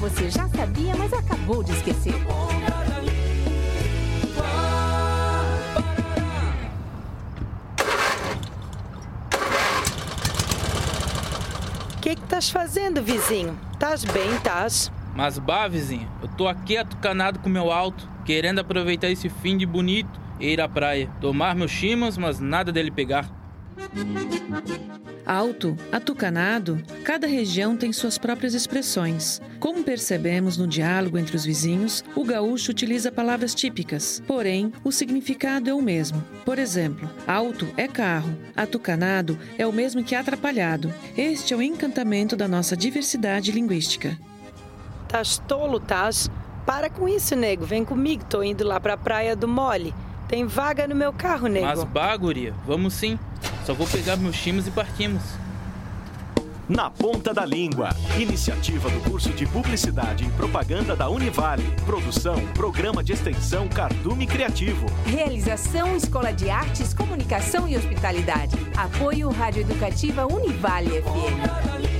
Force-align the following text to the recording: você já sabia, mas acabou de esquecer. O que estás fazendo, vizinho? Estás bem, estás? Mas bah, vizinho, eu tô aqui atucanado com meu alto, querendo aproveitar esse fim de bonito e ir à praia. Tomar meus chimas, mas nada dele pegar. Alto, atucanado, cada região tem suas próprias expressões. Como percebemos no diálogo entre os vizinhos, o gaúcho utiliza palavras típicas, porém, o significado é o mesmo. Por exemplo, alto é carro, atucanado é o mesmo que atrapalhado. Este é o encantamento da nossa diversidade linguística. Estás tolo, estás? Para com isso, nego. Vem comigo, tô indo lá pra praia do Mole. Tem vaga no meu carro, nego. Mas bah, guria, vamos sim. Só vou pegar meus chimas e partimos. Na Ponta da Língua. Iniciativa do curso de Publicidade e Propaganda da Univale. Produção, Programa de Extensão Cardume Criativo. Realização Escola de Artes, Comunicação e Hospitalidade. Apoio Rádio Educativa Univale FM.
você 0.00 0.30
já 0.30 0.48
sabia, 0.48 0.96
mas 0.96 1.12
acabou 1.12 1.62
de 1.62 1.72
esquecer. 1.72 2.14
O 11.96 12.00
que 12.00 12.08
estás 12.10 12.50
fazendo, 12.50 13.02
vizinho? 13.02 13.58
Estás 13.72 14.04
bem, 14.04 14.34
estás? 14.34 14.90
Mas 15.14 15.38
bah, 15.38 15.68
vizinho, 15.68 16.10
eu 16.22 16.28
tô 16.28 16.48
aqui 16.48 16.78
atucanado 16.78 17.38
com 17.40 17.48
meu 17.48 17.70
alto, 17.70 18.08
querendo 18.24 18.60
aproveitar 18.60 19.10
esse 19.10 19.28
fim 19.28 19.56
de 19.56 19.66
bonito 19.66 20.18
e 20.40 20.46
ir 20.46 20.60
à 20.60 20.68
praia. 20.68 21.10
Tomar 21.20 21.54
meus 21.54 21.70
chimas, 21.70 22.16
mas 22.16 22.40
nada 22.40 22.72
dele 22.72 22.90
pegar. 22.90 23.28
Alto, 25.30 25.76
atucanado, 25.92 26.82
cada 27.04 27.24
região 27.24 27.76
tem 27.76 27.92
suas 27.92 28.18
próprias 28.18 28.52
expressões. 28.52 29.40
Como 29.60 29.84
percebemos 29.84 30.56
no 30.56 30.66
diálogo 30.66 31.16
entre 31.16 31.36
os 31.36 31.44
vizinhos, 31.44 32.02
o 32.16 32.24
gaúcho 32.24 32.72
utiliza 32.72 33.12
palavras 33.12 33.54
típicas, 33.54 34.20
porém, 34.26 34.72
o 34.82 34.90
significado 34.90 35.70
é 35.70 35.72
o 35.72 35.80
mesmo. 35.80 36.20
Por 36.44 36.58
exemplo, 36.58 37.08
alto 37.28 37.68
é 37.76 37.86
carro, 37.86 38.36
atucanado 38.56 39.38
é 39.56 39.64
o 39.64 39.72
mesmo 39.72 40.02
que 40.02 40.16
atrapalhado. 40.16 40.92
Este 41.16 41.54
é 41.54 41.56
o 41.56 41.62
encantamento 41.62 42.34
da 42.34 42.48
nossa 42.48 42.76
diversidade 42.76 43.52
linguística. 43.52 44.18
Estás 45.04 45.38
tolo, 45.46 45.76
estás? 45.76 46.28
Para 46.66 46.90
com 46.90 47.08
isso, 47.08 47.36
nego. 47.36 47.64
Vem 47.64 47.84
comigo, 47.84 48.24
tô 48.24 48.42
indo 48.42 48.66
lá 48.66 48.80
pra 48.80 48.96
praia 48.96 49.36
do 49.36 49.46
Mole. 49.46 49.94
Tem 50.26 50.44
vaga 50.44 50.88
no 50.88 50.96
meu 50.96 51.12
carro, 51.12 51.46
nego. 51.46 51.66
Mas 51.66 51.84
bah, 51.84 52.16
guria, 52.16 52.52
vamos 52.66 52.94
sim. 52.94 53.16
Só 53.64 53.74
vou 53.74 53.86
pegar 53.86 54.16
meus 54.16 54.36
chimas 54.36 54.66
e 54.66 54.70
partimos. 54.70 55.22
Na 56.68 56.88
Ponta 56.88 57.34
da 57.34 57.44
Língua. 57.44 57.90
Iniciativa 58.16 58.88
do 58.88 59.00
curso 59.00 59.30
de 59.30 59.44
Publicidade 59.44 60.24
e 60.24 60.30
Propaganda 60.30 60.94
da 60.94 61.08
Univale. 61.08 61.64
Produção, 61.84 62.46
Programa 62.54 63.02
de 63.02 63.12
Extensão 63.12 63.68
Cardume 63.68 64.24
Criativo. 64.24 64.86
Realização 65.04 65.96
Escola 65.96 66.32
de 66.32 66.48
Artes, 66.48 66.94
Comunicação 66.94 67.66
e 67.66 67.76
Hospitalidade. 67.76 68.56
Apoio 68.76 69.30
Rádio 69.30 69.62
Educativa 69.62 70.24
Univale 70.26 71.02
FM. 71.02 71.99